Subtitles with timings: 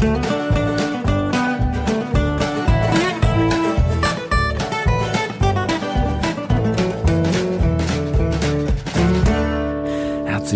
[0.00, 0.14] Herzlich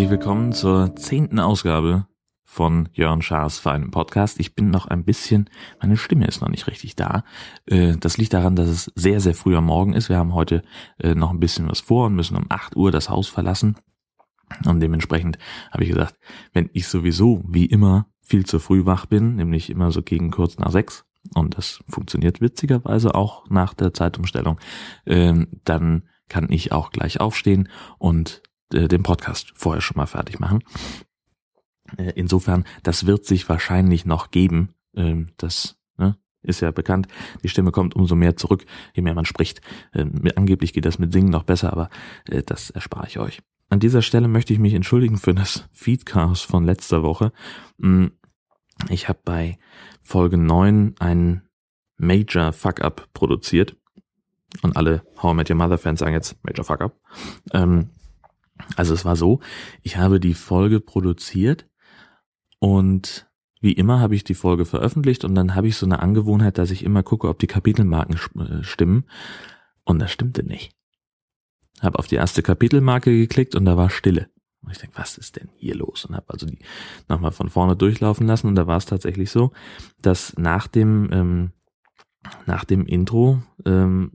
[0.09, 2.07] willkommen zur zehnten Ausgabe
[2.43, 4.41] von Jörn Schaas feinem Podcast.
[4.41, 7.23] Ich bin noch ein bisschen, meine Stimme ist noch nicht richtig da.
[7.67, 10.09] Äh, das liegt daran, dass es sehr, sehr früh am Morgen ist.
[10.09, 10.63] Wir haben heute
[10.99, 13.77] äh, noch ein bisschen was vor und müssen um 8 Uhr das Haus verlassen.
[14.65, 15.39] Und dementsprechend
[15.71, 16.19] habe ich gesagt,
[16.53, 20.59] wenn ich sowieso wie immer viel zu früh wach bin, nämlich immer so gegen kurz
[20.59, 24.61] nach sechs, und das funktioniert witzigerweise auch nach der Zeitumstellung,
[25.07, 30.39] ähm, dann kann ich auch gleich aufstehen und äh, den Podcast vorher schon mal fertig
[30.41, 30.63] machen.
[31.97, 34.75] Äh, insofern, das wird sich wahrscheinlich noch geben.
[34.95, 37.09] Ähm, das ne, ist ja bekannt.
[37.43, 39.61] Die Stimme kommt umso mehr zurück, je mehr man spricht.
[39.93, 41.91] Ähm, angeblich geht das mit Singen noch besser, aber
[42.29, 43.43] äh, das erspare ich euch.
[43.75, 47.33] An dieser Stelle möchte ich mich entschuldigen für das Feedcast von letzter Woche.
[47.79, 48.07] Mm,
[48.89, 49.59] ich habe bei
[50.01, 51.43] Folge 9 einen
[51.97, 53.77] Major Fuck-Up produziert.
[54.63, 57.01] Und alle How I Met Your Mother Fans sagen jetzt Major Fuck-Up.
[57.53, 57.91] Ähm,
[58.77, 59.41] also es war so,
[59.83, 61.69] ich habe die Folge produziert
[62.61, 63.29] und
[63.61, 66.71] wie immer habe ich die Folge veröffentlicht und dann habe ich so eine Angewohnheit, dass
[66.71, 69.07] ich immer gucke, ob die Kapitelmarken äh, stimmen.
[69.83, 70.77] Und das stimmte nicht.
[71.85, 74.29] Habe auf die erste Kapitelmarke geklickt und da war Stille.
[74.63, 76.05] Und ich denke, was ist denn hier los?
[76.05, 76.59] Und habe also die
[77.09, 79.53] nochmal von vorne durchlaufen lassen und da war es tatsächlich so,
[80.01, 81.53] dass nach dem ähm,
[82.47, 84.13] nach dem Intro ähm,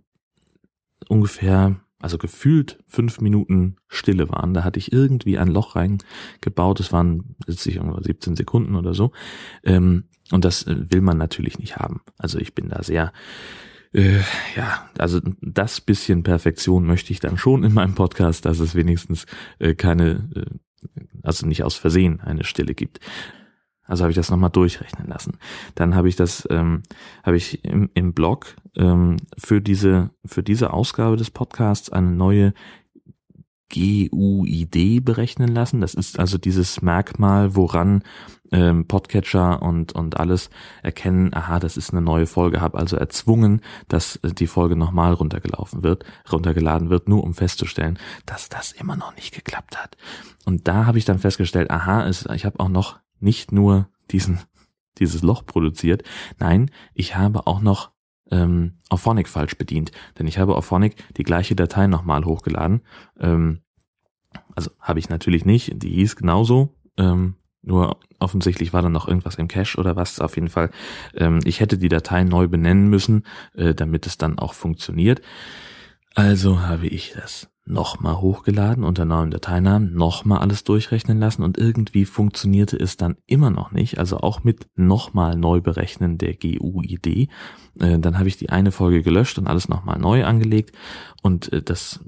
[1.08, 4.54] ungefähr also gefühlt fünf Minuten Stille waren.
[4.54, 6.80] Da hatte ich irgendwie ein Loch reingebaut.
[6.80, 9.12] Es waren letztlich irgendwo 17 Sekunden oder so.
[9.64, 12.02] Ähm, und das äh, will man natürlich nicht haben.
[12.18, 13.12] Also ich bin da sehr,
[13.94, 14.20] äh,
[14.56, 19.26] ja, also das bisschen Perfektion möchte ich dann schon in meinem Podcast, dass es wenigstens
[19.58, 20.90] äh, keine, äh,
[21.24, 23.00] also nicht aus Versehen eine Stille gibt.
[23.84, 25.40] Also habe ich das nochmal durchrechnen lassen.
[25.74, 26.84] Dann habe ich das, ähm,
[27.24, 32.54] habe ich im, im Blog ähm, für diese für diese Ausgabe des Podcasts eine neue
[33.70, 35.82] GUID berechnen lassen.
[35.82, 38.04] Das ist also dieses Merkmal, woran
[38.52, 40.50] ähm, Podcatcher und und alles
[40.82, 45.84] erkennen, aha, das ist eine neue Folge, habe also erzwungen, dass die Folge nochmal runtergelaufen
[45.84, 49.98] wird, runtergeladen wird, nur um festzustellen, dass das immer noch nicht geklappt hat.
[50.46, 54.40] Und da habe ich dann festgestellt, aha, es, ich habe auch noch nicht nur diesen,
[54.98, 56.04] dieses Loch produziert,
[56.40, 57.92] nein, ich habe auch noch
[58.32, 62.82] ähm, Auphonic falsch bedient, denn ich habe Auphonic die gleiche Datei nochmal hochgeladen.
[63.20, 63.62] Ähm,
[64.56, 69.36] also habe ich natürlich nicht, die hieß genauso, ähm, nur offensichtlich war dann noch irgendwas
[69.36, 70.20] im Cache oder was.
[70.20, 70.70] Auf jeden Fall,
[71.16, 75.22] ähm, ich hätte die Datei neu benennen müssen, äh, damit es dann auch funktioniert.
[76.16, 82.06] Also habe ich das nochmal hochgeladen unter neuen Dateinamen, nochmal alles durchrechnen lassen und irgendwie
[82.06, 87.08] funktionierte es dann immer noch nicht, also auch mit nochmal neu berechnen der GUID.
[87.08, 90.76] Äh, dann habe ich die eine Folge gelöscht und alles nochmal neu angelegt
[91.22, 92.00] und äh, das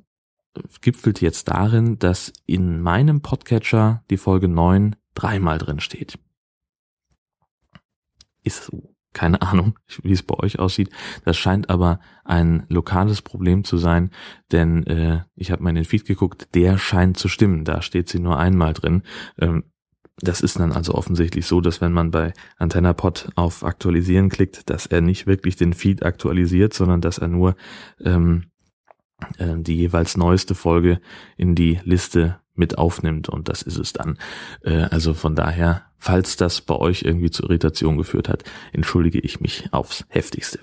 [0.82, 6.18] gipfelt jetzt darin, dass in meinem Podcatcher die Folge 9 dreimal drin steht.
[8.44, 10.90] Ist so keine Ahnung, wie es bei euch aussieht.
[11.26, 14.12] Das scheint aber ein lokales Problem zu sein,
[14.52, 17.66] denn äh, ich habe mal in den Feed geguckt, der scheint zu stimmen.
[17.66, 19.04] Da steht sie nur einmal drin.
[19.40, 19.64] Ähm,
[20.18, 24.86] das ist dann also offensichtlich so, dass wenn man bei AntennaPod auf Aktualisieren klickt, dass
[24.86, 27.56] er nicht wirklich den Feed aktualisiert, sondern dass er nur
[28.04, 28.46] ähm,
[29.38, 31.00] äh, die jeweils neueste Folge
[31.38, 34.18] in die Liste mit aufnimmt und das ist es dann.
[34.64, 39.40] Äh, also von daher, falls das bei euch irgendwie zu Irritation geführt hat, entschuldige ich
[39.40, 40.60] mich aufs heftigste.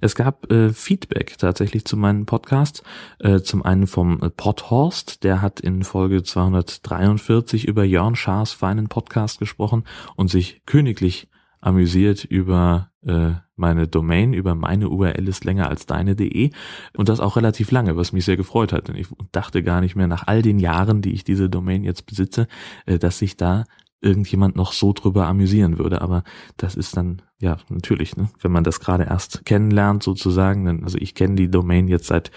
[0.00, 2.82] Es gab äh, Feedback tatsächlich zu meinem Podcast.
[3.18, 8.88] Äh, zum einen vom äh, Podhorst, der hat in Folge 243 über Jörn Schaas feinen
[8.88, 9.84] Podcast gesprochen
[10.16, 11.28] und sich königlich
[11.62, 16.50] amüsiert über äh, meine Domain, über meine URL ist länger als deine.de
[16.96, 18.88] und das auch relativ lange, was mich sehr gefreut hat.
[18.88, 22.04] Denn ich dachte gar nicht mehr nach all den Jahren, die ich diese Domain jetzt
[22.04, 22.48] besitze,
[22.84, 23.64] äh, dass sich da
[24.00, 26.02] irgendjemand noch so drüber amüsieren würde.
[26.02, 26.24] Aber
[26.56, 28.28] das ist dann, ja, natürlich, ne?
[28.40, 30.64] wenn man das gerade erst kennenlernt sozusagen.
[30.64, 32.32] Dann, also ich kenne die Domain jetzt seit,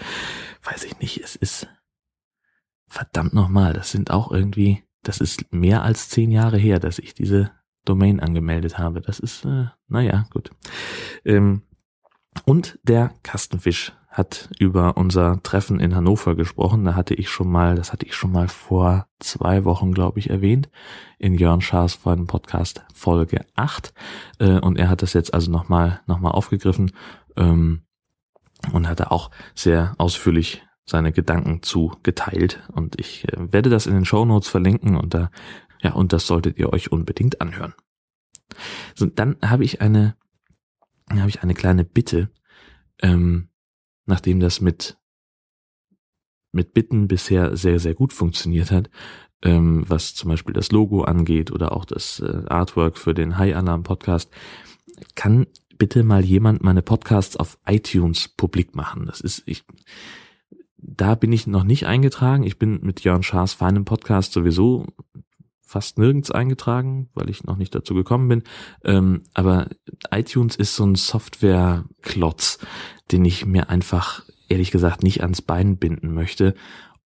[0.62, 1.66] weiß ich nicht, es ist
[2.86, 7.14] verdammt nochmal, das sind auch irgendwie, das ist mehr als zehn Jahre her, dass ich
[7.14, 7.50] diese
[7.88, 9.00] Domain angemeldet habe.
[9.00, 10.50] Das ist, äh, naja, gut.
[11.24, 11.62] Ähm,
[12.44, 16.84] und der Kastenfisch hat über unser Treffen in Hannover gesprochen.
[16.84, 20.30] Da hatte ich schon mal, das hatte ich schon mal vor zwei Wochen, glaube ich,
[20.30, 20.70] erwähnt,
[21.18, 23.92] in Jörn Schaas vor Podcast Folge 8.
[24.38, 26.92] Äh, und er hat das jetzt also nochmal noch mal aufgegriffen
[27.36, 27.82] ähm,
[28.72, 32.62] und hat da auch sehr ausführlich seine Gedanken zu geteilt.
[32.72, 35.30] Und ich äh, werde das in den Show Notes verlinken und da
[35.82, 37.74] ja, und das solltet ihr euch unbedingt anhören.
[38.94, 40.16] So, dann habe ich eine,
[41.10, 42.30] habe ich eine kleine Bitte,
[43.02, 43.48] ähm,
[44.06, 44.98] nachdem das mit
[46.56, 48.90] mit Bitten bisher sehr, sehr gut funktioniert hat,
[49.42, 53.54] ähm, was zum Beispiel das Logo angeht oder auch das äh, Artwork für den High
[53.54, 54.30] Alarm Podcast,
[55.14, 55.46] kann
[55.78, 59.06] bitte mal jemand meine Podcasts auf iTunes publik machen.
[59.06, 59.64] Das ist, ich,
[60.78, 62.44] da bin ich noch nicht eingetragen.
[62.44, 64.86] Ich bin mit Jörn Schaas feinem Podcast sowieso
[65.76, 68.42] fast nirgends eingetragen, weil ich noch nicht dazu gekommen bin.
[68.82, 69.68] Ähm, aber
[70.10, 72.60] iTunes ist so ein Software-Klotz,
[73.12, 76.54] den ich mir einfach ehrlich gesagt nicht ans Bein binden möchte,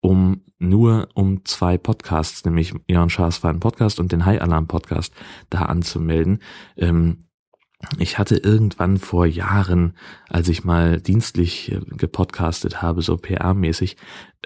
[0.00, 2.72] um nur um zwei Podcasts, nämlich
[3.08, 5.12] Schaas feinen Podcast und den High Alarm Podcast
[5.48, 6.38] da anzumelden.
[6.76, 7.24] Ähm,
[7.98, 9.94] ich hatte irgendwann vor Jahren,
[10.28, 13.96] als ich mal dienstlich äh, gepodcastet habe, so PR-mäßig,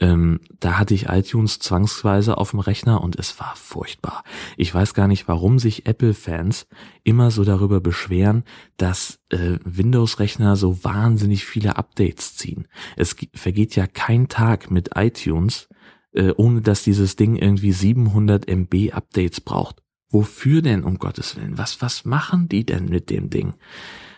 [0.01, 4.23] ähm, da hatte ich iTunes zwangsweise auf dem Rechner und es war furchtbar.
[4.57, 6.67] Ich weiß gar nicht, warum sich Apple-Fans
[7.03, 8.45] immer so darüber beschweren,
[8.77, 12.69] dass äh, Windows-Rechner so wahnsinnig viele Updates ziehen.
[12.97, 15.69] Es vergeht ja kein Tag mit iTunes,
[16.13, 19.84] äh, ohne dass dieses Ding irgendwie 700 MB Updates braucht.
[20.11, 21.59] Wofür denn, um Gottes Willen?
[21.59, 23.55] Was, was machen die denn mit dem Ding?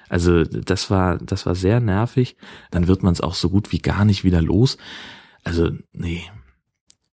[0.09, 2.37] Also das war, das war sehr nervig.
[2.71, 4.77] Dann wird man es auch so gut wie gar nicht wieder los.
[5.43, 6.23] Also nee,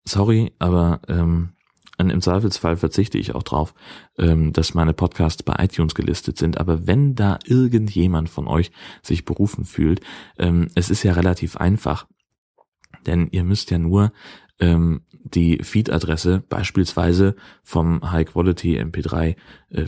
[0.03, 1.53] sorry, aber ähm,
[1.97, 3.73] im Zweifelsfall verzichte ich auch drauf,
[4.17, 6.57] ähm, dass meine Podcasts bei iTunes gelistet sind.
[6.57, 8.71] Aber wenn da irgendjemand von euch
[9.01, 10.01] sich berufen fühlt,
[10.37, 12.07] ähm, es ist ja relativ einfach,
[13.05, 14.11] denn ihr müsst ja nur
[14.59, 19.35] ähm, die Feed-Adresse beispielsweise vom High-Quality MP3
[19.69, 19.87] äh,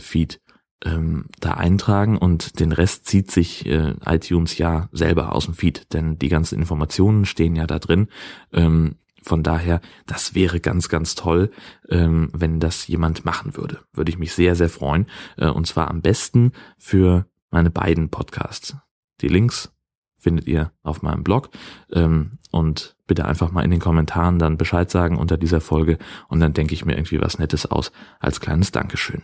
[0.84, 5.92] ähm, da eintragen und den Rest zieht sich äh, iTunes ja selber aus dem Feed,
[5.94, 8.08] denn die ganzen Informationen stehen ja da drin.
[8.52, 11.50] Ähm, von daher, das wäre ganz, ganz toll,
[11.88, 13.80] ähm, wenn das jemand machen würde.
[13.92, 15.06] Würde ich mich sehr, sehr freuen.
[15.36, 18.76] Äh, und zwar am besten für meine beiden Podcasts.
[19.20, 19.72] Die Links
[20.16, 21.50] findet ihr auf meinem Blog.
[21.92, 25.98] Ähm, und bitte einfach mal in den Kommentaren dann Bescheid sagen unter dieser Folge
[26.28, 29.22] und dann denke ich mir irgendwie was Nettes aus als kleines Dankeschön.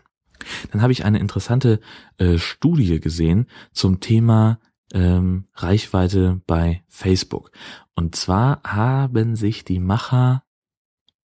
[0.70, 1.80] Dann habe ich eine interessante
[2.18, 4.58] äh, Studie gesehen zum Thema
[4.92, 7.50] ähm, Reichweite bei Facebook.
[7.94, 10.42] Und zwar haben sich die Macher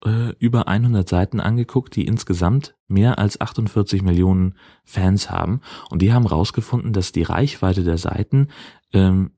[0.05, 5.61] äh, über 100 Seiten angeguckt, die insgesamt mehr als 48 Millionen Fans haben.
[5.89, 8.49] Und die haben rausgefunden, dass die Reichweite der Seiten
[8.93, 9.31] ähm,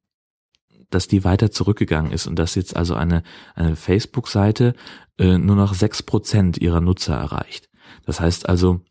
[0.89, 3.23] dass die weiter zurückgegangen ist und dass jetzt also eine,
[3.55, 4.75] eine Facebook-Seite
[5.17, 7.69] äh, nur noch sechs Prozent ihrer Nutzer erreicht.
[8.05, 8.81] Das heißt also,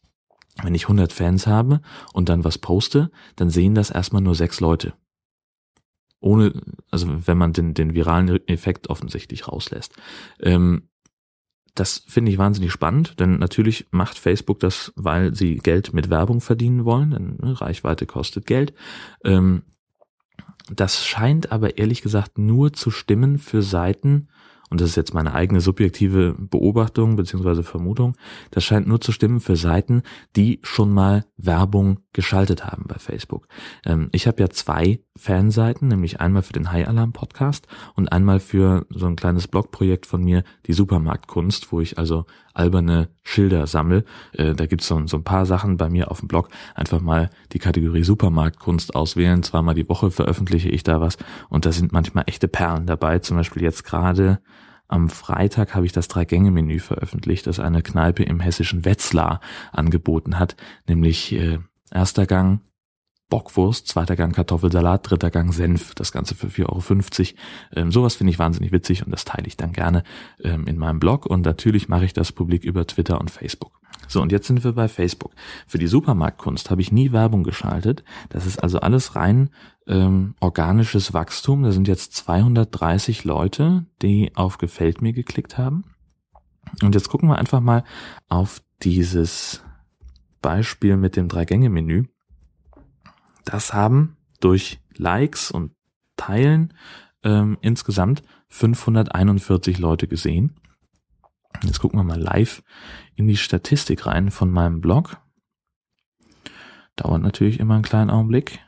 [0.62, 1.80] wenn ich 100 Fans habe
[2.12, 4.94] und dann was poste, dann sehen das erstmal nur sechs Leute.
[6.20, 6.52] Ohne,
[6.90, 9.94] also wenn man den, den viralen Effekt offensichtlich rauslässt.
[10.40, 10.88] Ähm,
[11.74, 16.40] das finde ich wahnsinnig spannend, denn natürlich macht Facebook das, weil sie Geld mit Werbung
[16.40, 18.74] verdienen wollen, denn ne, Reichweite kostet Geld.
[19.24, 19.62] Ähm,
[20.70, 24.28] das scheint aber ehrlich gesagt nur zu stimmen für Seiten,
[24.70, 28.16] und das ist jetzt meine eigene subjektive Beobachtung beziehungsweise Vermutung,
[28.50, 30.02] das scheint nur zu stimmen für Seiten,
[30.36, 33.46] die schon mal Werbung geschaltet haben bei Facebook.
[33.86, 38.40] Ähm, ich habe ja zwei Fanseiten, nämlich einmal für den High Alarm Podcast und einmal
[38.40, 44.04] für so ein kleines Blogprojekt von mir, die Supermarktkunst, wo ich also alberne Schilder sammel.
[44.32, 46.48] Äh, da gibt's so, so ein paar Sachen bei mir auf dem Blog.
[46.74, 49.44] Einfach mal die Kategorie Supermarktkunst auswählen.
[49.44, 53.20] Zweimal die Woche veröffentliche ich da was und da sind manchmal echte Perlen dabei.
[53.20, 54.40] Zum Beispiel jetzt gerade
[54.88, 60.56] am Freitag habe ich das Drei-Gänge-Menü veröffentlicht, das eine Kneipe im hessischen Wetzlar angeboten hat,
[60.88, 61.58] nämlich äh,
[61.92, 62.60] erster Gang
[63.28, 67.38] Bockwurst, zweiter Gang Kartoffelsalat, dritter Gang Senf, das Ganze für 4,50 Euro.
[67.76, 70.02] Ähm, sowas finde ich wahnsinnig witzig und das teile ich dann gerne
[70.42, 73.78] ähm, in meinem Blog und natürlich mache ich das publik über Twitter und Facebook.
[74.06, 75.32] So, und jetzt sind wir bei Facebook.
[75.66, 78.02] Für die Supermarktkunst habe ich nie Werbung geschaltet.
[78.30, 79.50] Das ist also alles rein
[79.86, 81.62] ähm, organisches Wachstum.
[81.62, 85.84] Da sind jetzt 230 Leute, die auf Gefällt mir geklickt haben.
[86.82, 87.84] Und jetzt gucken wir einfach mal
[88.28, 89.62] auf dieses
[90.40, 92.04] Beispiel mit dem Drei-Gänge-Menü.
[93.44, 95.72] Das haben durch Likes und
[96.16, 96.74] Teilen
[97.22, 100.60] ähm, insgesamt 541 Leute gesehen.
[101.62, 102.62] Jetzt gucken wir mal live
[103.14, 105.18] in die Statistik rein von meinem Blog.
[106.96, 108.60] Dauert natürlich immer einen kleinen Augenblick.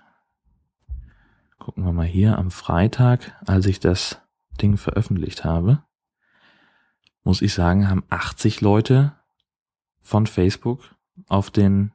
[1.58, 4.20] Gucken wir mal hier am Freitag, als ich das
[4.60, 5.84] Ding veröffentlicht habe,
[7.22, 9.14] muss ich sagen, haben 80 Leute
[10.00, 10.94] von Facebook
[11.28, 11.92] auf den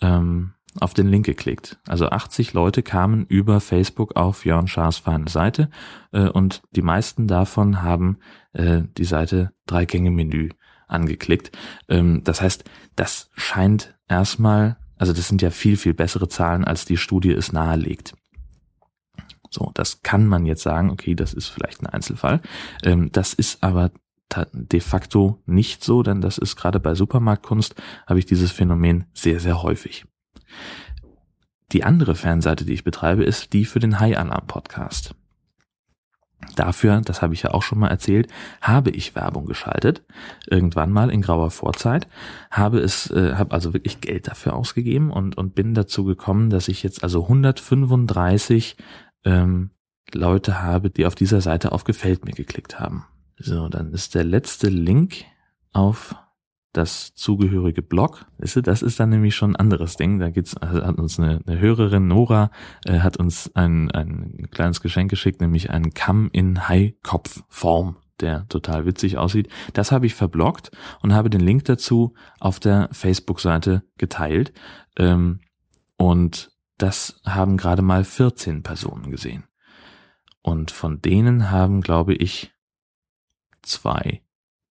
[0.00, 1.78] ähm, auf den Link geklickt.
[1.88, 5.70] Also 80 Leute kamen über Facebook auf Jörn Schaas feine Seite
[6.12, 8.18] äh, und die meisten davon haben
[8.52, 10.50] äh, die Seite Drei-Gänge-Menü
[10.86, 11.50] angeklickt.
[11.88, 12.64] Ähm, das heißt,
[12.94, 17.52] das scheint erstmal also das sind ja viel, viel bessere Zahlen, als die Studie es
[17.52, 18.14] nahelegt.
[19.50, 22.42] So, das kann man jetzt sagen, okay, das ist vielleicht ein Einzelfall.
[22.82, 23.92] Ähm, das ist aber
[24.52, 27.74] de facto nicht so, denn das ist gerade bei Supermarktkunst,
[28.06, 30.04] habe ich dieses Phänomen sehr, sehr häufig.
[31.72, 35.14] Die andere Fanseite, die ich betreibe, ist die für den High Alarm Podcast.
[36.54, 38.30] Dafür, das habe ich ja auch schon mal erzählt,
[38.62, 40.04] habe ich Werbung geschaltet,
[40.46, 42.06] irgendwann mal in grauer Vorzeit,
[42.50, 46.68] habe es, äh, habe also wirklich Geld dafür ausgegeben und und bin dazu gekommen, dass
[46.68, 48.76] ich jetzt also 135
[49.24, 49.70] ähm,
[50.14, 53.04] Leute habe, die auf dieser Seite auf Gefällt mir geklickt haben.
[53.38, 55.24] So, dann ist der letzte Link
[55.72, 56.14] auf
[56.72, 58.26] das zugehörige Blog.
[58.38, 60.18] Das ist dann nämlich schon ein anderes Ding.
[60.18, 62.50] Da gibt's, also hat uns eine, eine Hörerin, Nora,
[62.84, 68.86] äh, hat uns ein, ein kleines Geschenk geschickt, nämlich einen Kamm in Haikopfform, der total
[68.86, 69.48] witzig aussieht.
[69.72, 74.52] Das habe ich verblockt und habe den Link dazu auf der Facebook-Seite geteilt.
[74.96, 75.40] Ähm,
[75.96, 79.44] und das haben gerade mal 14 Personen gesehen.
[80.42, 82.52] Und von denen haben, glaube ich,
[83.68, 84.22] zwei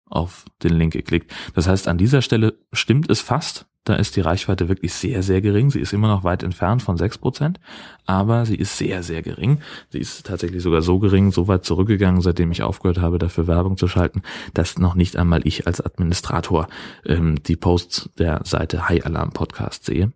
[0.08, 1.32] auf den Link geklickt.
[1.54, 3.66] Das heißt, an dieser Stelle stimmt es fast.
[3.84, 5.70] Da ist die Reichweite wirklich sehr, sehr gering.
[5.70, 7.60] Sie ist immer noch weit entfernt von sechs Prozent,
[8.04, 9.60] aber sie ist sehr, sehr gering.
[9.90, 13.76] Sie ist tatsächlich sogar so gering, so weit zurückgegangen, seitdem ich aufgehört habe, dafür Werbung
[13.76, 14.22] zu schalten,
[14.54, 16.66] dass noch nicht einmal ich als Administrator
[17.04, 20.12] ähm, die Posts der Seite High Alarm Podcast sehe.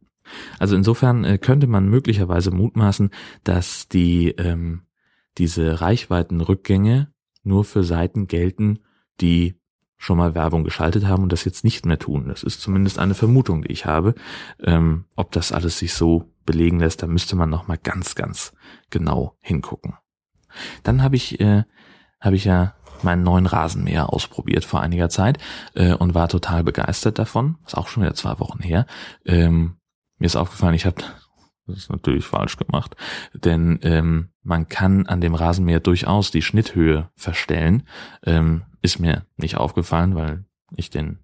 [0.59, 3.11] Also insofern äh, könnte man möglicherweise mutmaßen,
[3.45, 4.83] dass die ähm,
[5.39, 8.81] diese Reichweitenrückgänge nur für Seiten gelten,
[9.21, 9.61] die
[9.97, 12.29] schon mal Werbung geschaltet haben und das jetzt nicht mehr tun.
[12.29, 14.15] Das ist zumindest eine Vermutung, die ich habe.
[14.63, 18.55] Ähm, ob das alles sich so belegen lässt, da müsste man noch mal ganz, ganz
[18.89, 19.95] genau hingucken.
[20.83, 21.65] Dann habe ich, äh,
[22.19, 25.39] habe ich ja meinen neuen Rasenmäher ausprobiert vor einiger Zeit
[25.75, 27.59] äh, und war total begeistert davon.
[27.67, 28.87] Ist auch schon wieder zwei Wochen her.
[29.27, 29.77] Ähm,
[30.19, 31.03] mir ist aufgefallen, ich habe
[31.67, 32.97] das ist natürlich falsch gemacht,
[33.35, 37.85] denn ähm, man kann an dem Rasenmäher durchaus die Schnitthöhe verstellen.
[38.25, 40.45] Ähm, ist mir nicht aufgefallen, weil
[40.77, 41.19] ich den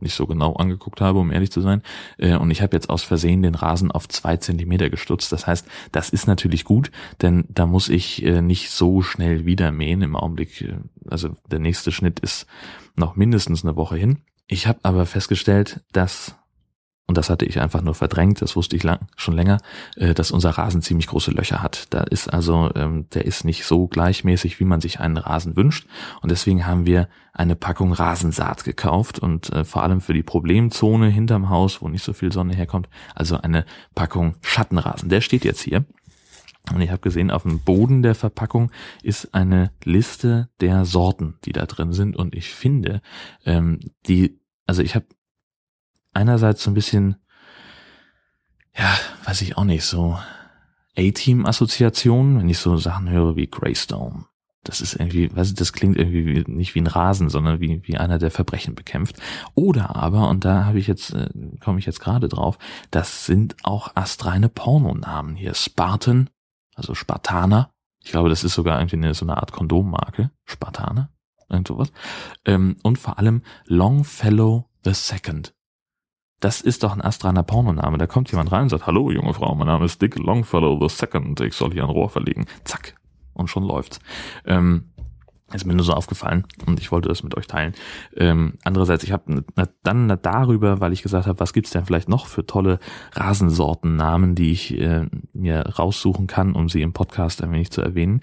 [0.00, 1.82] nicht so genau angeguckt habe, um ehrlich zu sein.
[2.18, 5.32] Äh, und ich habe jetzt aus Versehen den Rasen auf zwei Zentimeter gestutzt.
[5.32, 6.90] Das heißt, das ist natürlich gut,
[7.22, 10.60] denn da muss ich äh, nicht so schnell wieder mähen im Augenblick.
[10.60, 10.76] Äh,
[11.08, 12.46] also der nächste Schnitt ist
[12.94, 14.18] noch mindestens eine Woche hin.
[14.48, 16.36] Ich habe aber festgestellt, dass
[17.08, 19.58] und das hatte ich einfach nur verdrängt, das wusste ich lang, schon länger,
[19.94, 21.86] äh, dass unser Rasen ziemlich große Löcher hat.
[21.90, 25.86] Da ist also, ähm, der ist nicht so gleichmäßig, wie man sich einen Rasen wünscht.
[26.20, 31.08] Und deswegen haben wir eine Packung Rasensaat gekauft und äh, vor allem für die Problemzone
[31.08, 35.08] hinterm Haus, wo nicht so viel Sonne herkommt, also eine Packung Schattenrasen.
[35.08, 35.84] Der steht jetzt hier.
[36.74, 38.72] Und ich habe gesehen, auf dem Boden der Verpackung
[39.04, 42.16] ist eine Liste der Sorten, die da drin sind.
[42.16, 43.00] Und ich finde,
[43.44, 45.06] ähm, die, also ich habe
[46.16, 47.16] einerseits so ein bisschen,
[48.76, 48.90] ja,
[49.24, 50.18] weiß ich auch nicht, so
[50.96, 54.24] A-Team-Assoziationen, wenn ich so Sachen höre wie Greystone.
[54.64, 57.98] Das ist irgendwie, weiß ich, das klingt irgendwie nicht wie ein Rasen, sondern wie, wie
[57.98, 59.16] einer, der Verbrechen bekämpft.
[59.54, 61.28] Oder aber, und da habe ich jetzt, äh,
[61.60, 62.58] komme ich jetzt gerade drauf,
[62.90, 65.54] das sind auch astreine Pornonamen hier.
[65.54, 66.30] Spartan,
[66.74, 67.70] also Spartaner.
[68.02, 70.30] Ich glaube, das ist sogar irgendwie eine, so eine Art Kondommarke.
[70.44, 71.10] Spartaner,
[71.48, 71.92] irgend sowas.
[72.44, 75.55] Ähm, und vor allem Longfellow the Second
[76.46, 77.98] das ist doch ein astraner Pornoname.
[77.98, 80.94] Da kommt jemand rein und sagt, hallo junge Frau, mein Name ist Dick Longfellow the
[80.94, 82.46] Second, ich soll hier ein Rohr verlegen.
[82.62, 82.94] Zack.
[83.34, 83.98] Und schon läuft's.
[84.44, 84.84] Ähm,
[85.52, 87.74] ist mir nur so aufgefallen und ich wollte das mit euch teilen.
[88.16, 89.44] Ähm, andererseits, ich habe
[89.82, 92.78] dann darüber, weil ich gesagt habe, was gibt's denn vielleicht noch für tolle
[93.14, 98.20] Rasensortennamen, die ich äh, mir raussuchen kann, um sie im Podcast ein wenig zu erwähnen.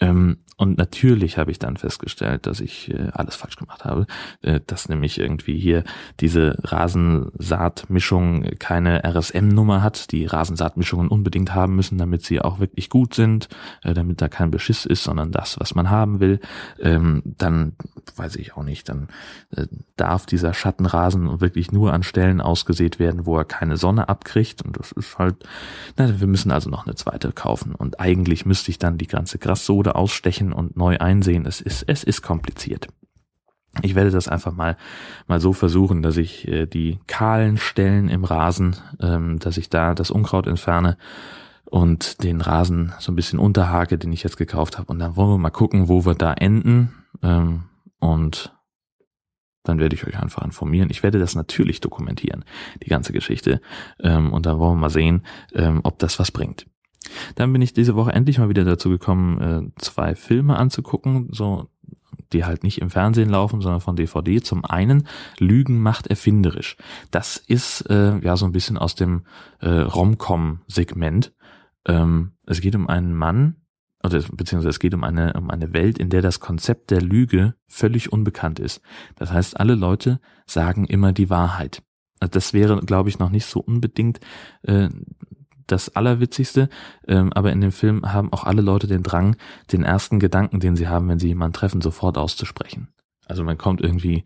[0.00, 4.06] Ähm, und natürlich habe ich dann festgestellt, dass ich äh, alles falsch gemacht habe,
[4.40, 5.84] äh, dass nämlich irgendwie hier
[6.20, 13.12] diese Rasensaatmischung keine RSM-Nummer hat, die Rasensaatmischungen unbedingt haben müssen, damit sie auch wirklich gut
[13.12, 13.50] sind,
[13.82, 16.40] äh, damit da kein Beschiss ist, sondern das, was man haben will.
[16.80, 17.74] Ähm, dann
[18.16, 19.08] weiß ich auch nicht, dann
[19.96, 24.62] darf dieser Schattenrasen wirklich nur an Stellen ausgesät werden, wo er keine Sonne abkriegt.
[24.62, 25.36] Und das ist halt,
[25.96, 27.74] na, wir müssen also noch eine zweite kaufen.
[27.74, 31.46] Und eigentlich müsste ich dann die ganze Grassode ausstechen besprechen und neu einsehen.
[31.46, 32.88] Es ist, es ist kompliziert.
[33.82, 34.76] Ich werde das einfach mal
[35.26, 39.94] mal so versuchen, dass ich äh, die kahlen Stellen im Rasen, ähm, dass ich da
[39.94, 40.96] das Unkraut entferne
[41.66, 44.90] und den Rasen so ein bisschen unterhake, den ich jetzt gekauft habe.
[44.90, 46.94] Und dann wollen wir mal gucken, wo wir da enden.
[47.22, 47.64] Ähm,
[48.00, 48.54] und
[49.62, 50.88] dann werde ich euch einfach informieren.
[50.90, 52.44] Ich werde das natürlich dokumentieren,
[52.82, 53.60] die ganze Geschichte.
[54.00, 55.22] Ähm, und dann wollen wir mal sehen,
[55.52, 56.66] ähm, ob das was bringt.
[57.34, 61.68] Dann bin ich diese Woche endlich mal wieder dazu gekommen, äh, zwei Filme anzugucken, so
[62.32, 64.40] die halt nicht im Fernsehen laufen, sondern von DVD.
[64.40, 65.06] Zum einen
[65.38, 66.76] Lügen macht erfinderisch.
[67.10, 69.22] Das ist äh, ja so ein bisschen aus dem
[69.60, 71.32] äh, Rom-Com-Segment.
[71.86, 73.56] Ähm, es geht um einen Mann,
[74.02, 77.54] oder beziehungsweise es geht um eine, um eine Welt, in der das Konzept der Lüge
[77.66, 78.80] völlig unbekannt ist.
[79.16, 81.82] Das heißt, alle Leute sagen immer die Wahrheit.
[82.18, 84.20] Das wäre, glaube ich, noch nicht so unbedingt
[84.62, 84.88] äh,
[85.66, 86.68] das Allerwitzigste,
[87.06, 89.36] ähm, aber in dem Film haben auch alle Leute den Drang,
[89.72, 92.88] den ersten Gedanken, den sie haben, wenn sie jemanden treffen, sofort auszusprechen.
[93.26, 94.24] Also man kommt irgendwie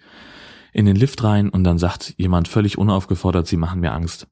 [0.73, 4.29] in den Lift rein und dann sagt jemand völlig unaufgefordert, sie machen mir Angst.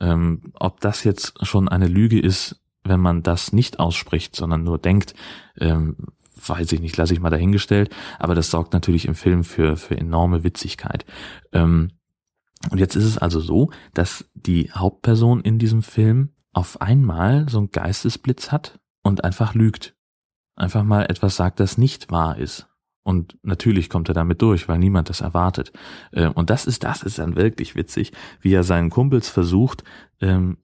[0.00, 4.78] Ähm, ob das jetzt schon eine Lüge ist, wenn man das nicht ausspricht, sondern nur
[4.78, 5.14] denkt,
[5.58, 5.96] ähm,
[6.46, 9.96] weiß ich nicht, lasse ich mal dahingestellt, aber das sorgt natürlich im Film für, für
[9.96, 11.04] enorme Witzigkeit.
[11.52, 11.90] Ähm,
[12.70, 17.58] und jetzt ist es also so, dass die Hauptperson in diesem Film auf einmal so
[17.58, 19.94] einen Geistesblitz hat und einfach lügt.
[20.56, 22.68] Einfach mal etwas sagt, das nicht wahr ist.
[23.04, 25.72] Und natürlich kommt er damit durch, weil niemand das erwartet.
[26.12, 29.82] Äh, und das ist, das ist dann wirklich witzig, wie er seinen Kumpels versucht,
[30.20, 30.58] ähm,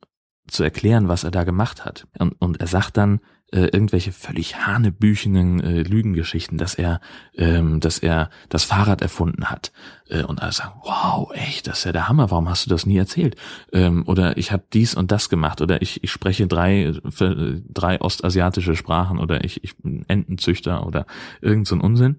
[0.47, 2.07] zu erklären, was er da gemacht hat.
[2.19, 3.21] Und, und er sagt dann,
[3.53, 7.01] äh, irgendwelche völlig hanebüchenen äh, Lügengeschichten, dass er,
[7.35, 9.73] ähm, dass er das Fahrrad erfunden hat.
[10.09, 12.87] Äh, und alle sagen, wow, echt, das ist ja der Hammer, warum hast du das
[12.87, 13.37] nie erzählt?
[13.73, 18.01] Ähm, oder ich habe dies und das gemacht oder ich, ich spreche drei, äh, drei
[18.01, 21.07] ostasiatische Sprachen oder ich, ich bin Entenzüchter oder
[21.41, 22.17] irgend so ein Unsinn.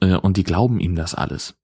[0.00, 1.57] Äh, und die glauben ihm das alles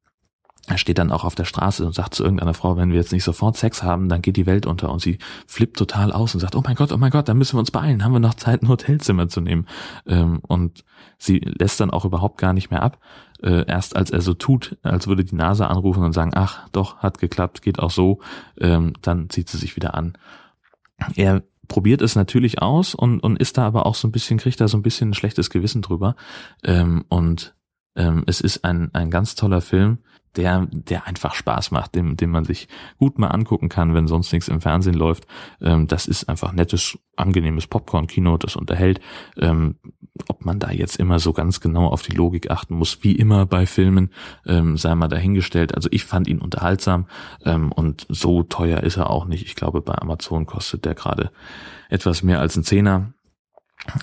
[0.66, 3.12] er steht dann auch auf der Straße und sagt zu irgendeiner Frau, wenn wir jetzt
[3.12, 4.90] nicht sofort Sex haben, dann geht die Welt unter.
[4.90, 7.56] Und sie flippt total aus und sagt, oh mein Gott, oh mein Gott, dann müssen
[7.56, 9.66] wir uns beeilen, haben wir noch Zeit, ein Hotelzimmer zu nehmen.
[10.06, 10.84] Ähm, und
[11.18, 12.98] sie lässt dann auch überhaupt gar nicht mehr ab.
[13.42, 16.98] Äh, erst als er so tut, als würde die Nase anrufen und sagen, ach, doch,
[16.98, 18.20] hat geklappt, geht auch so,
[18.58, 20.16] ähm, dann zieht sie sich wieder an.
[21.14, 24.60] Er probiert es natürlich aus und, und ist da aber auch so ein bisschen, kriegt
[24.60, 26.16] da so ein bisschen ein schlechtes Gewissen drüber.
[27.96, 29.98] Ähm, es ist ein, ein ganz toller Film
[30.36, 34.32] der, der einfach Spaß macht, dem, dem man sich gut mal angucken kann, wenn sonst
[34.32, 35.26] nichts im Fernsehen läuft.
[35.60, 39.00] Ähm, das ist einfach nettes, angenehmes Popcorn-Kino, das unterhält.
[39.38, 39.76] Ähm,
[40.28, 43.46] ob man da jetzt immer so ganz genau auf die Logik achten muss, wie immer
[43.46, 44.10] bei Filmen,
[44.46, 45.74] ähm, sei mal dahingestellt.
[45.74, 47.06] Also ich fand ihn unterhaltsam
[47.44, 49.44] ähm, und so teuer ist er auch nicht.
[49.44, 51.30] Ich glaube, bei Amazon kostet der gerade
[51.88, 53.12] etwas mehr als ein Zehner.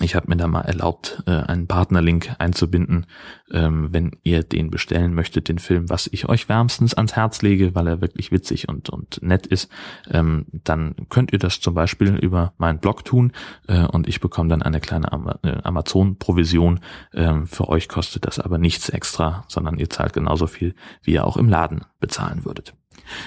[0.00, 3.06] Ich habe mir da mal erlaubt, äh, einen Partnerlink einzubinden,
[3.50, 7.74] ähm, wenn ihr den bestellen möchtet, den Film, was ich euch wärmstens ans Herz lege,
[7.74, 9.70] weil er wirklich witzig und, und nett ist,
[10.10, 13.32] ähm, dann könnt ihr das zum Beispiel über meinen Blog tun
[13.66, 15.08] äh, und ich bekomme dann eine kleine
[15.42, 16.80] äh, Amazon-Provision.
[17.12, 21.26] Ähm, für euch kostet das aber nichts extra, sondern ihr zahlt genauso viel, wie ihr
[21.26, 22.74] auch im Laden bezahlen würdet.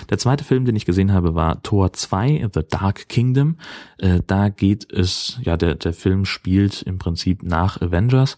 [0.09, 3.57] Der zweite Film, den ich gesehen habe, war Tor 2, The Dark Kingdom.
[3.97, 8.37] Äh, da geht es, ja, der, der Film spielt im Prinzip nach Avengers,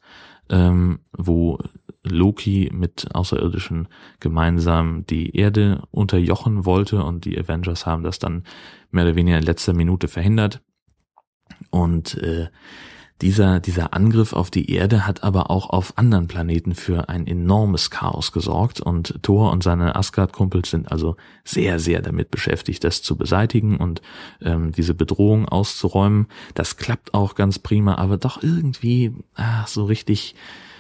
[0.50, 1.60] ähm, wo
[2.04, 3.88] Loki mit Außerirdischen
[4.20, 8.44] gemeinsam die Erde unterjochen wollte und die Avengers haben das dann
[8.92, 10.62] mehr oder weniger in letzter Minute verhindert.
[11.70, 12.48] Und äh,
[13.22, 17.90] dieser, dieser Angriff auf die Erde hat aber auch auf anderen Planeten für ein enormes
[17.90, 23.18] Chaos gesorgt und Thor und seine Asgard-Kumpels sind also sehr, sehr damit beschäftigt, das zu
[23.18, 24.02] beseitigen und
[24.42, 26.28] ähm, diese Bedrohung auszuräumen.
[26.54, 30.36] Das klappt auch ganz prima, aber doch irgendwie ach, so richtig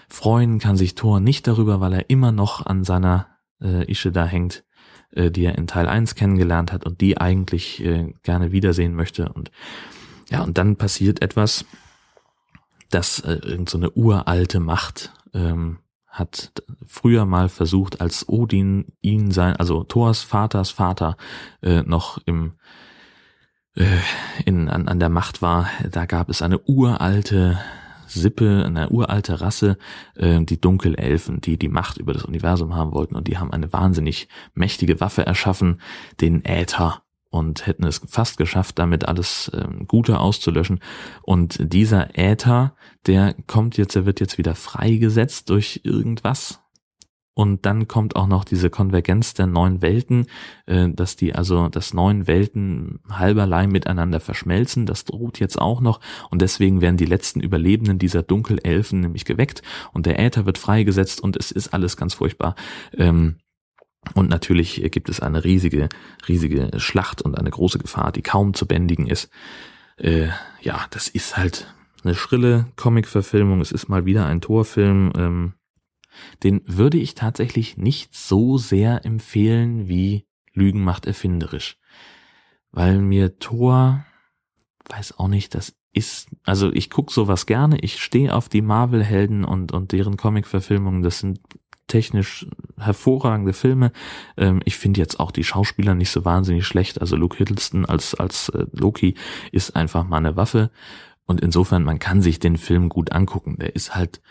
[0.08, 3.28] freuen kann sich Thor nicht darüber, weil er immer noch an seiner
[3.62, 4.64] äh, Ische da hängt,
[5.12, 9.30] äh, die er in Teil 1 kennengelernt hat und die eigentlich äh, gerne wiedersehen möchte.
[9.30, 9.52] Und
[10.30, 11.66] ja, und dann passiert etwas,
[12.90, 16.52] dass äh, irgend so uralte Macht ähm, hat
[16.86, 21.16] früher mal versucht, als Odin ihn sein, also Thors Vaters Vater
[21.62, 22.54] äh, noch im
[23.76, 23.86] äh,
[24.46, 27.60] in, an, an der Macht war, da gab es eine uralte
[28.08, 29.78] Sippe, eine uralte Rasse,
[30.16, 33.16] äh, die Dunkelelfen, die die Macht über das Universum haben wollten.
[33.16, 35.82] Und die haben eine wahnsinnig mächtige Waffe erschaffen,
[36.22, 40.80] den Äther und hätten es fast geschafft, damit alles ähm, Gute auszulöschen.
[41.24, 46.62] Und dieser Äther, der kommt jetzt, er wird jetzt wieder freigesetzt durch irgendwas.
[47.38, 50.26] Und dann kommt auch noch diese Konvergenz der neuen Welten,
[50.66, 54.88] äh, dass die also, dass neun Welten halberlei miteinander verschmelzen.
[54.88, 56.00] Das droht jetzt auch noch.
[56.32, 59.62] Und deswegen werden die letzten Überlebenden dieser Dunkelelfen nämlich geweckt
[59.94, 62.56] und der Äther wird freigesetzt und es ist alles ganz furchtbar.
[62.98, 63.36] Ähm,
[64.14, 65.90] und natürlich gibt es eine riesige,
[66.28, 69.30] riesige Schlacht und eine große Gefahr, die kaum zu bändigen ist.
[69.98, 70.30] Äh,
[70.62, 73.62] ja, das ist halt eine schrille Comic-Verfilmung.
[73.62, 75.12] Es ist mal wieder ein Torfilm.
[75.18, 75.54] Ähm,
[76.44, 81.78] den würde ich tatsächlich nicht so sehr empfehlen wie Lügen macht erfinderisch.
[82.72, 84.06] Weil mir Tor,
[84.86, 89.46] weiß auch nicht, das ist, also ich guck sowas gerne, ich stehe auf die Marvel-Helden
[89.46, 91.40] und, und deren Comic-Verfilmungen, das sind
[91.88, 92.46] technisch
[92.78, 93.92] hervorragende Filme.
[94.38, 97.02] Ähm, ich finde jetzt auch die Schauspieler nicht so wahnsinnig schlecht.
[97.02, 99.16] Also Luke Hiddleston als, als äh, Loki
[99.52, 100.70] ist einfach mal eine Waffe.
[101.26, 103.58] Und insofern, man kann sich den Film gut angucken.
[103.60, 104.22] Der ist halt,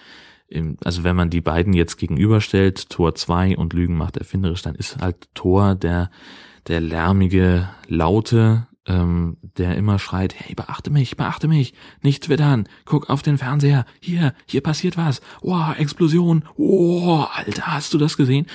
[0.84, 4.98] also wenn man die beiden jetzt gegenüberstellt, Tor 2 und Lügen macht erfinderisch, dann ist
[4.98, 6.10] halt Tor der,
[6.68, 13.10] der lärmige, laute, ähm, der immer schreit, hey, beachte mich, beachte mich, nicht twittern, guck
[13.10, 18.46] auf den Fernseher, hier, hier passiert was, oh, Explosion, oh, Alter, hast du das gesehen?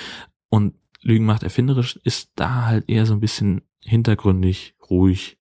[0.49, 5.37] Und Lügen macht erfinderisch ist da halt eher so ein bisschen hintergründig, ruhig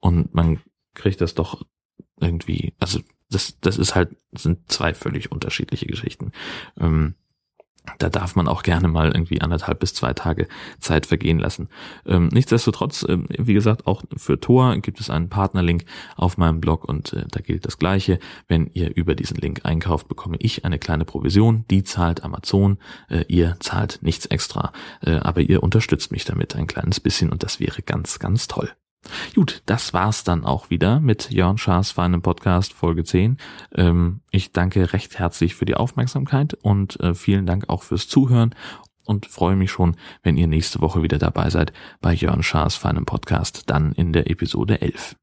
[0.00, 0.60] und man
[0.94, 1.62] kriegt das doch
[2.20, 6.32] irgendwie, also das, das ist halt, sind zwei völlig unterschiedliche Geschichten.
[6.78, 7.16] Ähm,
[7.98, 10.48] da darf man auch gerne mal irgendwie anderthalb bis zwei Tage
[10.80, 11.68] Zeit vergehen lassen.
[12.06, 15.84] Ähm, nichtsdestotrotz, ähm, wie gesagt, auch für Tor gibt es einen Partnerlink
[16.16, 18.18] auf meinem Blog und äh, da gilt das Gleiche.
[18.48, 23.24] Wenn ihr über diesen Link einkauft, bekomme ich eine kleine Provision, die zahlt Amazon, äh,
[23.28, 27.60] ihr zahlt nichts extra, äh, aber ihr unterstützt mich damit ein kleines bisschen und das
[27.60, 28.70] wäre ganz, ganz toll.
[29.34, 33.38] Gut, das war's dann auch wieder mit Jörn Schaas feinem Podcast Folge 10.
[33.74, 38.54] Ähm, ich danke recht herzlich für die Aufmerksamkeit und äh, vielen Dank auch fürs Zuhören
[39.04, 43.04] und freue mich schon, wenn ihr nächste Woche wieder dabei seid bei Jörn Schaas feinem
[43.04, 45.16] Podcast, dann in der Episode 11.